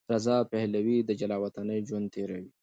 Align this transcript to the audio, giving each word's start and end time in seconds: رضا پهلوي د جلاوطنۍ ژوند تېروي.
رضا 0.13 0.37
پهلوي 0.51 0.97
د 1.03 1.09
جلاوطنۍ 1.19 1.79
ژوند 1.87 2.07
تېروي. 2.13 2.49